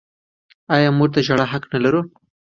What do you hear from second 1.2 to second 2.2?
ژړا حق نلرو؟